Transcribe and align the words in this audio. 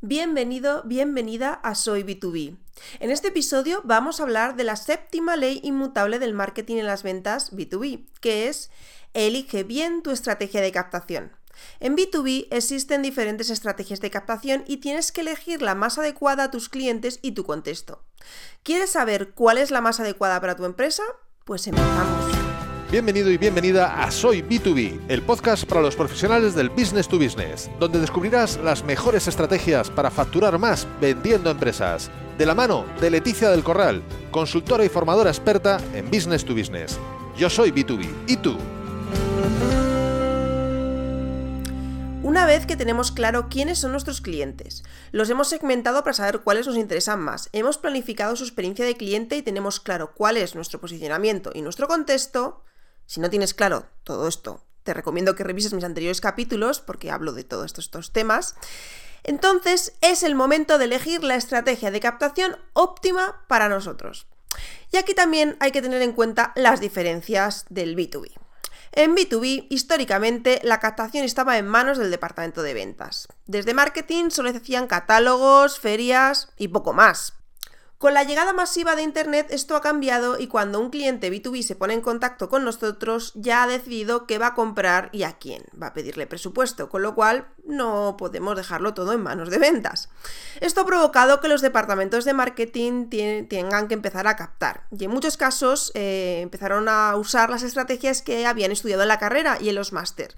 Bienvenido, 0.00 0.84
bienvenida 0.84 1.54
a 1.54 1.74
Soy 1.74 2.04
B2B. 2.04 2.56
En 3.00 3.10
este 3.10 3.28
episodio 3.28 3.82
vamos 3.82 4.20
a 4.20 4.22
hablar 4.22 4.54
de 4.54 4.62
la 4.62 4.76
séptima 4.76 5.34
ley 5.34 5.60
inmutable 5.64 6.20
del 6.20 6.34
marketing 6.34 6.76
en 6.76 6.86
las 6.86 7.02
ventas 7.02 7.52
B2B, 7.52 8.06
que 8.20 8.46
es 8.46 8.70
elige 9.12 9.64
bien 9.64 10.04
tu 10.04 10.12
estrategia 10.12 10.60
de 10.60 10.70
captación. 10.70 11.32
En 11.80 11.96
B2B 11.96 12.46
existen 12.52 13.02
diferentes 13.02 13.50
estrategias 13.50 14.00
de 14.00 14.12
captación 14.12 14.62
y 14.68 14.76
tienes 14.76 15.10
que 15.10 15.22
elegir 15.22 15.62
la 15.62 15.74
más 15.74 15.98
adecuada 15.98 16.44
a 16.44 16.50
tus 16.52 16.68
clientes 16.68 17.18
y 17.20 17.32
tu 17.32 17.42
contexto. 17.42 18.04
¿Quieres 18.62 18.90
saber 18.90 19.32
cuál 19.32 19.58
es 19.58 19.72
la 19.72 19.80
más 19.80 19.98
adecuada 19.98 20.40
para 20.40 20.54
tu 20.54 20.64
empresa? 20.64 21.02
Pues 21.44 21.66
empezamos. 21.66 22.37
Bienvenido 22.90 23.30
y 23.30 23.36
bienvenida 23.36 24.02
a 24.02 24.10
Soy 24.10 24.40
B2B, 24.40 24.98
el 25.08 25.20
podcast 25.20 25.66
para 25.66 25.82
los 25.82 25.94
profesionales 25.94 26.54
del 26.54 26.70
business 26.70 27.06
to 27.06 27.18
business, 27.18 27.70
donde 27.78 28.00
descubrirás 28.00 28.56
las 28.64 28.82
mejores 28.82 29.28
estrategias 29.28 29.90
para 29.90 30.10
facturar 30.10 30.58
más 30.58 30.86
vendiendo 30.98 31.50
empresas. 31.50 32.10
De 32.38 32.46
la 32.46 32.54
mano 32.54 32.86
de 32.98 33.10
Leticia 33.10 33.50
del 33.50 33.62
Corral, 33.62 34.02
consultora 34.30 34.86
y 34.86 34.88
formadora 34.88 35.28
experta 35.28 35.78
en 35.92 36.10
business 36.10 36.46
to 36.46 36.54
business. 36.54 36.98
Yo 37.36 37.50
soy 37.50 37.72
B2B. 37.72 38.08
¿Y 38.26 38.38
tú? 38.38 38.56
Una 42.22 42.46
vez 42.46 42.64
que 42.64 42.76
tenemos 42.76 43.12
claro 43.12 43.50
quiénes 43.50 43.78
son 43.78 43.92
nuestros 43.92 44.22
clientes, 44.22 44.82
los 45.12 45.28
hemos 45.28 45.48
segmentado 45.48 46.02
para 46.04 46.14
saber 46.14 46.40
cuáles 46.40 46.66
nos 46.66 46.78
interesan 46.78 47.20
más, 47.20 47.50
hemos 47.52 47.76
planificado 47.76 48.34
su 48.34 48.44
experiencia 48.44 48.86
de 48.86 48.96
cliente 48.96 49.36
y 49.36 49.42
tenemos 49.42 49.78
claro 49.78 50.14
cuál 50.14 50.38
es 50.38 50.54
nuestro 50.54 50.80
posicionamiento 50.80 51.50
y 51.54 51.60
nuestro 51.60 51.86
contexto, 51.86 52.64
si 53.08 53.20
no 53.20 53.30
tienes 53.30 53.54
claro 53.54 53.86
todo 54.04 54.28
esto, 54.28 54.62
te 54.82 54.92
recomiendo 54.92 55.34
que 55.34 55.42
revises 55.42 55.72
mis 55.72 55.82
anteriores 55.82 56.20
capítulos 56.20 56.80
porque 56.80 57.10
hablo 57.10 57.32
de 57.32 57.42
todos 57.42 57.78
estos, 57.78 58.12
temas. 58.12 58.54
Entonces 59.24 59.94
es 60.02 60.22
el 60.22 60.34
momento 60.34 60.76
de 60.76 60.84
elegir 60.84 61.24
la 61.24 61.34
estrategia 61.34 61.90
de 61.90 62.00
captación 62.00 62.58
óptima 62.74 63.44
para 63.48 63.70
nosotros. 63.70 64.26
Y 64.92 64.98
aquí 64.98 65.14
también 65.14 65.56
hay 65.58 65.72
que 65.72 65.80
tener 65.80 66.02
en 66.02 66.12
cuenta 66.12 66.52
las 66.54 66.80
diferencias 66.80 67.64
del 67.70 67.96
B2B. 67.96 68.30
En 68.92 69.16
B2B, 69.16 69.68
históricamente, 69.70 70.60
la 70.62 70.78
captación 70.78 71.24
estaba 71.24 71.56
en 71.56 71.66
manos 71.66 71.96
del 71.96 72.10
departamento 72.10 72.62
de 72.62 72.74
ventas. 72.74 73.26
Desde 73.46 73.72
marketing 73.72 74.28
solo 74.28 74.50
se 74.50 74.58
hacían 74.58 74.86
catálogos, 74.86 75.78
ferias 75.78 76.50
y 76.58 76.68
poco 76.68 76.92
más. 76.92 77.37
Con 77.98 78.14
la 78.14 78.22
llegada 78.22 78.52
masiva 78.52 78.94
de 78.94 79.02
Internet 79.02 79.48
esto 79.50 79.74
ha 79.74 79.80
cambiado 79.80 80.38
y 80.38 80.46
cuando 80.46 80.78
un 80.78 80.90
cliente 80.90 81.32
B2B 81.32 81.62
se 81.62 81.74
pone 81.74 81.94
en 81.94 82.00
contacto 82.00 82.48
con 82.48 82.64
nosotros 82.64 83.32
ya 83.34 83.64
ha 83.64 83.66
decidido 83.66 84.24
qué 84.24 84.38
va 84.38 84.48
a 84.48 84.54
comprar 84.54 85.10
y 85.10 85.24
a 85.24 85.32
quién. 85.32 85.64
Va 85.82 85.88
a 85.88 85.94
pedirle 85.94 86.28
presupuesto, 86.28 86.88
con 86.90 87.02
lo 87.02 87.16
cual 87.16 87.48
no 87.64 88.16
podemos 88.16 88.56
dejarlo 88.56 88.94
todo 88.94 89.14
en 89.14 89.22
manos 89.24 89.50
de 89.50 89.58
ventas. 89.58 90.10
Esto 90.60 90.82
ha 90.82 90.86
provocado 90.86 91.40
que 91.40 91.48
los 91.48 91.60
departamentos 91.60 92.24
de 92.24 92.34
marketing 92.34 93.08
tengan 93.48 93.88
que 93.88 93.94
empezar 93.94 94.28
a 94.28 94.36
captar 94.36 94.86
y 94.96 95.04
en 95.04 95.10
muchos 95.10 95.36
casos 95.36 95.90
eh, 95.96 96.38
empezaron 96.40 96.88
a 96.88 97.16
usar 97.16 97.50
las 97.50 97.64
estrategias 97.64 98.22
que 98.22 98.46
habían 98.46 98.70
estudiado 98.70 99.02
en 99.02 99.08
la 99.08 99.18
carrera 99.18 99.58
y 99.60 99.70
en 99.70 99.74
los 99.74 99.92
máster 99.92 100.36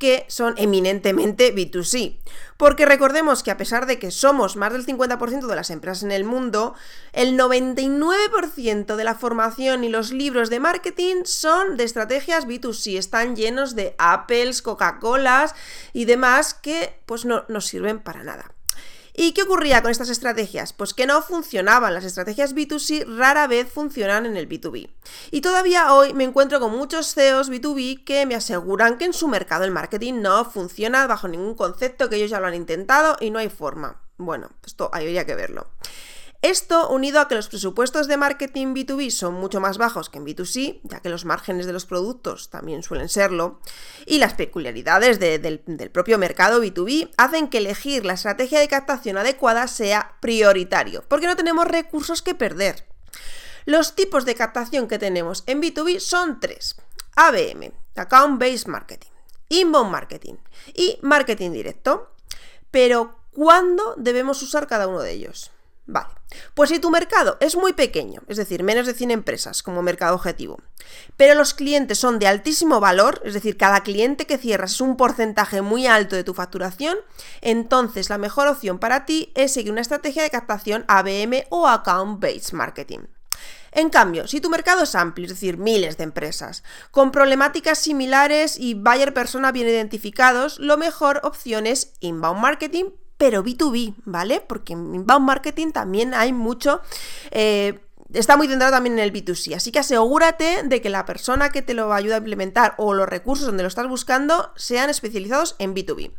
que 0.00 0.24
son 0.28 0.54
eminentemente 0.56 1.54
B2C. 1.54 2.16
Porque 2.56 2.86
recordemos 2.86 3.42
que 3.42 3.50
a 3.50 3.58
pesar 3.58 3.86
de 3.86 3.98
que 3.98 4.10
somos 4.10 4.56
más 4.56 4.72
del 4.72 4.86
50% 4.86 5.46
de 5.46 5.54
las 5.54 5.70
empresas 5.70 6.02
en 6.02 6.10
el 6.10 6.24
mundo, 6.24 6.74
el 7.12 7.38
99% 7.38 8.96
de 8.96 9.04
la 9.04 9.14
formación 9.14 9.84
y 9.84 9.90
los 9.90 10.10
libros 10.10 10.48
de 10.48 10.58
marketing 10.58 11.24
son 11.24 11.76
de 11.76 11.84
estrategias 11.84 12.46
B2C. 12.46 12.96
Están 12.96 13.36
llenos 13.36 13.76
de 13.76 13.94
Apples, 13.98 14.62
Coca-Colas 14.62 15.54
y 15.92 16.06
demás 16.06 16.54
que 16.54 16.98
pues 17.04 17.26
no 17.26 17.44
nos 17.48 17.66
sirven 17.66 18.00
para 18.00 18.24
nada. 18.24 18.54
¿Y 19.22 19.32
qué 19.32 19.42
ocurría 19.42 19.82
con 19.82 19.90
estas 19.90 20.08
estrategias? 20.08 20.72
Pues 20.72 20.94
que 20.94 21.04
no 21.04 21.20
funcionaban. 21.20 21.92
Las 21.92 22.06
estrategias 22.06 22.54
B2C 22.54 23.04
rara 23.18 23.46
vez 23.46 23.70
funcionan 23.70 24.24
en 24.24 24.38
el 24.38 24.48
B2B. 24.48 24.88
Y 25.30 25.42
todavía 25.42 25.92
hoy 25.92 26.14
me 26.14 26.24
encuentro 26.24 26.58
con 26.58 26.74
muchos 26.74 27.12
CEOs 27.12 27.50
B2B 27.50 28.02
que 28.02 28.24
me 28.24 28.34
aseguran 28.34 28.96
que 28.96 29.04
en 29.04 29.12
su 29.12 29.28
mercado 29.28 29.64
el 29.64 29.72
marketing 29.72 30.22
no 30.22 30.46
funciona 30.46 31.06
bajo 31.06 31.28
ningún 31.28 31.54
concepto, 31.54 32.08
que 32.08 32.16
ellos 32.16 32.30
ya 32.30 32.40
lo 32.40 32.46
han 32.46 32.54
intentado 32.54 33.18
y 33.20 33.30
no 33.30 33.38
hay 33.38 33.50
forma. 33.50 34.00
Bueno, 34.16 34.48
esto 34.64 34.88
habría 34.90 35.26
que 35.26 35.34
verlo. 35.34 35.66
Esto 36.42 36.88
unido 36.88 37.20
a 37.20 37.28
que 37.28 37.34
los 37.34 37.48
presupuestos 37.48 38.06
de 38.06 38.16
marketing 38.16 38.68
B2B 38.68 39.10
son 39.10 39.34
mucho 39.34 39.60
más 39.60 39.76
bajos 39.76 40.08
que 40.08 40.16
en 40.16 40.24
B2C, 40.24 40.80
ya 40.84 41.00
que 41.00 41.10
los 41.10 41.26
márgenes 41.26 41.66
de 41.66 41.74
los 41.74 41.84
productos 41.84 42.48
también 42.48 42.82
suelen 42.82 43.10
serlo, 43.10 43.60
y 44.06 44.16
las 44.18 44.32
peculiaridades 44.32 45.20
del, 45.20 45.62
del 45.66 45.90
propio 45.90 46.16
mercado 46.16 46.62
B2B 46.64 47.10
hacen 47.18 47.48
que 47.48 47.58
elegir 47.58 48.06
la 48.06 48.14
estrategia 48.14 48.58
de 48.58 48.68
captación 48.68 49.18
adecuada 49.18 49.68
sea 49.68 50.16
prioritario, 50.20 51.04
porque 51.08 51.26
no 51.26 51.36
tenemos 51.36 51.66
recursos 51.66 52.22
que 52.22 52.34
perder. 52.34 52.86
Los 53.66 53.94
tipos 53.94 54.24
de 54.24 54.34
captación 54.34 54.88
que 54.88 54.98
tenemos 54.98 55.44
en 55.46 55.60
B2B 55.60 56.00
son 56.00 56.40
tres. 56.40 56.76
ABM, 57.16 57.74
Account 57.96 58.40
Based 58.40 58.66
Marketing, 58.66 59.10
Inbound 59.50 59.90
Marketing 59.90 60.36
y 60.72 60.98
Marketing 61.02 61.50
Directo. 61.50 62.14
Pero, 62.70 63.16
¿cuándo 63.32 63.94
debemos 63.98 64.40
usar 64.42 64.66
cada 64.66 64.86
uno 64.86 65.00
de 65.00 65.12
ellos? 65.12 65.50
Vale, 65.92 66.06
pues 66.54 66.70
si 66.70 66.78
tu 66.78 66.88
mercado 66.88 67.36
es 67.40 67.56
muy 67.56 67.72
pequeño, 67.72 68.22
es 68.28 68.36
decir, 68.36 68.62
menos 68.62 68.86
de 68.86 68.94
100 68.94 69.10
empresas 69.10 69.64
como 69.64 69.82
mercado 69.82 70.14
objetivo, 70.14 70.60
pero 71.16 71.34
los 71.34 71.52
clientes 71.52 71.98
son 71.98 72.20
de 72.20 72.28
altísimo 72.28 72.78
valor, 72.78 73.20
es 73.24 73.34
decir, 73.34 73.56
cada 73.56 73.82
cliente 73.82 74.24
que 74.24 74.38
cierras 74.38 74.74
es 74.74 74.80
un 74.80 74.96
porcentaje 74.96 75.62
muy 75.62 75.88
alto 75.88 76.14
de 76.14 76.22
tu 76.22 76.32
facturación, 76.32 76.96
entonces 77.40 78.08
la 78.08 78.18
mejor 78.18 78.46
opción 78.46 78.78
para 78.78 79.04
ti 79.04 79.32
es 79.34 79.52
seguir 79.52 79.72
una 79.72 79.80
estrategia 79.80 80.22
de 80.22 80.30
captación 80.30 80.84
ABM 80.86 81.46
o 81.48 81.66
Account 81.66 82.22
Based 82.22 82.52
Marketing. 82.52 83.00
En 83.72 83.90
cambio, 83.90 84.28
si 84.28 84.40
tu 84.40 84.48
mercado 84.48 84.84
es 84.84 84.94
amplio, 84.94 85.26
es 85.26 85.32
decir, 85.32 85.56
miles 85.56 85.96
de 85.96 86.04
empresas, 86.04 86.62
con 86.92 87.10
problemáticas 87.10 87.80
similares 87.80 88.56
y 88.60 88.74
buyer 88.74 89.12
persona 89.12 89.50
bien 89.50 89.66
identificados, 89.66 90.60
lo 90.60 90.76
mejor 90.76 91.20
opción 91.24 91.66
es 91.66 91.94
inbound 91.98 92.40
marketing, 92.40 92.90
pero 93.20 93.44
B2B, 93.44 93.96
¿vale? 94.06 94.40
Porque 94.40 94.72
en 94.72 94.94
inbound 94.94 95.26
marketing 95.26 95.72
también 95.72 96.14
hay 96.14 96.32
mucho... 96.32 96.80
Eh, 97.30 97.78
está 98.14 98.38
muy 98.38 98.48
centrado 98.48 98.72
también 98.72 98.98
en 98.98 99.04
el 99.04 99.12
B2C, 99.12 99.54
así 99.54 99.70
que 99.70 99.78
asegúrate 99.78 100.62
de 100.64 100.80
que 100.80 100.88
la 100.88 101.04
persona 101.04 101.50
que 101.50 101.60
te 101.60 101.74
lo 101.74 101.92
ayuda 101.92 102.14
a 102.14 102.18
implementar 102.18 102.74
o 102.78 102.94
los 102.94 103.06
recursos 103.06 103.46
donde 103.46 103.62
lo 103.62 103.68
estás 103.68 103.86
buscando 103.88 104.52
sean 104.56 104.88
especializados 104.88 105.54
en 105.58 105.74
B2B. 105.74 106.12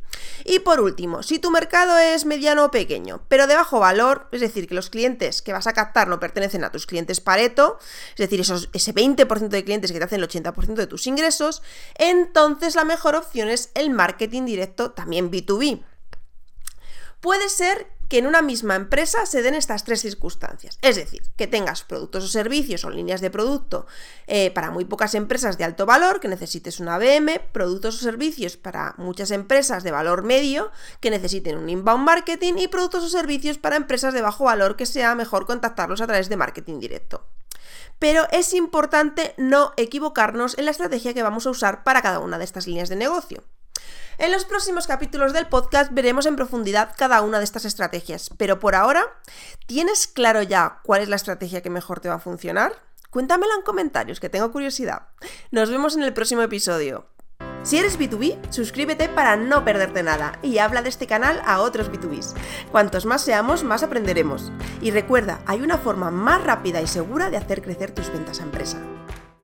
Y 0.46 0.60
por 0.60 0.80
último, 0.80 1.24
si 1.24 1.40
tu 1.40 1.50
mercado 1.50 1.98
es 1.98 2.26
mediano 2.26 2.66
o 2.66 2.72
pequeño, 2.72 3.24
pero 3.28 3.48
de 3.48 3.56
bajo 3.56 3.80
valor, 3.80 4.28
es 4.32 4.42
decir, 4.42 4.68
que 4.68 4.76
los 4.76 4.92
clientes 4.92 5.42
que 5.42 5.54
vas 5.54 5.66
a 5.66 5.74
captar 5.74 6.08
no 6.08 6.20
pertenecen 6.20 6.64
a 6.64 6.72
tus 6.72 6.86
clientes 6.86 7.20
Pareto, 7.20 7.80
es 8.12 8.18
decir, 8.18 8.40
esos, 8.40 8.70
ese 8.74 8.94
20% 8.94 9.50
de 9.50 9.64
clientes 9.64 9.92
que 9.92 9.98
te 9.98 10.06
hacen 10.06 10.20
el 10.20 10.30
80% 10.30 10.76
de 10.76 10.88
tus 10.88 11.08
ingresos, 11.08 11.64
entonces 11.96 12.76
la 12.76 12.86
mejor 12.86 13.16
opción 13.16 13.50
es 13.50 13.72
el 13.74 13.90
marketing 13.90 14.46
directo 14.46 14.92
también 14.92 15.32
B2B. 15.32 15.84
Puede 17.22 17.50
ser 17.50 17.88
que 18.10 18.18
en 18.18 18.28
una 18.28 18.42
misma 18.42 18.76
empresa 18.76 19.26
se 19.26 19.42
den 19.42 19.56
estas 19.56 19.86
tres 19.86 20.02
circunstancias. 20.02 20.78
Es 20.82 20.98
decir, 20.98 21.22
que 21.38 21.48
tengas 21.48 21.84
productos 21.84 22.26
o 22.26 22.28
servicios 22.28 22.84
o 22.84 22.90
líneas 22.90 23.22
de 23.22 23.30
producto 23.30 23.86
eh, 24.28 24.52
para 24.52 24.70
muy 24.70 24.84
pocas 24.84 25.16
empresas 25.16 25.58
de 25.58 25.64
alto 25.64 25.86
valor, 25.86 26.20
que 26.20 26.28
necesites 26.28 26.82
una 26.82 26.96
ABM, 26.96 27.40
productos 27.54 27.96
o 27.96 28.04
servicios 28.04 28.58
para 28.58 28.96
muchas 28.98 29.32
empresas 29.32 29.84
de 29.84 29.92
valor 29.92 30.24
medio, 30.24 30.72
que 31.00 31.10
necesiten 31.10 31.58
un 31.58 31.70
inbound 31.70 32.04
marketing, 32.04 32.56
y 32.58 32.68
productos 32.68 33.06
o 33.06 33.10
servicios 33.10 33.58
para 33.58 33.78
empresas 33.78 34.14
de 34.14 34.22
bajo 34.22 34.44
valor, 34.44 34.76
que 34.76 34.86
sea 34.86 35.16
mejor 35.16 35.46
contactarlos 35.46 36.02
a 36.02 36.08
través 36.08 36.28
de 36.28 36.36
marketing 36.36 36.80
directo. 36.82 37.26
Pero 37.98 38.28
es 38.32 38.54
importante 38.54 39.36
no 39.38 39.72
equivocarnos 39.78 40.58
en 40.58 40.66
la 40.66 40.72
estrategia 40.72 41.14
que 41.14 41.24
vamos 41.24 41.46
a 41.46 41.52
usar 41.52 41.86
para 41.86 42.02
cada 42.02 42.20
una 42.20 42.38
de 42.38 42.44
estas 42.44 42.68
líneas 42.68 42.90
de 42.90 42.98
negocio. 42.98 43.46
En 44.22 44.32
los 44.32 44.46
próximos 44.46 44.86
capítulos 44.86 45.34
del 45.34 45.48
podcast 45.48 45.92
veremos 45.92 46.28
en 46.28 46.36
profundidad 46.36 46.94
cada 46.96 47.24
una 47.24 47.40
de 47.40 47.44
estas 47.44 47.66
estrategias, 47.66 48.30
pero 48.38 48.60
por 48.60 48.76
ahora, 48.76 49.04
¿tienes 49.66 50.06
claro 50.06 50.44
ya 50.44 50.80
cuál 50.84 51.02
es 51.02 51.10
la 51.10 51.16
estrategia 51.16 51.62
que 51.64 51.72
mejor 51.72 52.02
te 52.02 52.10
va 52.10 52.16
a 52.16 52.20
funcionar? 52.20 52.84
Cuéntamela 53.10 53.56
en 53.56 53.64
comentarios, 53.64 54.20
que 54.20 54.30
tengo 54.30 54.52
curiosidad. 54.52 55.08
Nos 55.50 55.72
vemos 55.72 55.96
en 55.96 56.04
el 56.04 56.14
próximo 56.14 56.44
episodio. 56.44 57.08
Si 57.64 57.80
eres 57.80 57.98
B2B, 57.98 58.38
suscríbete 58.52 59.10
para 59.10 59.38
no 59.38 59.66
perderte 59.66 60.04
nada 60.04 60.38
y 60.44 60.60
habla 60.60 60.84
de 60.84 60.90
este 60.90 61.08
canal 61.08 61.42
a 61.44 61.60
otros 61.60 61.92
B2Bs. 61.92 62.36
Cuantos 62.72 63.08
más 63.08 63.24
seamos, 63.24 63.64
más 63.64 63.82
aprenderemos. 63.82 64.52
Y 64.84 64.92
recuerda, 64.92 65.42
hay 65.48 65.62
una 65.62 65.80
forma 65.80 66.12
más 66.12 66.44
rápida 66.44 66.80
y 66.80 66.86
segura 66.86 67.32
de 67.32 67.38
hacer 67.38 67.64
crecer 67.64 67.90
tus 67.90 68.14
ventas 68.14 68.40
a 68.40 68.44
empresa. 68.44 68.78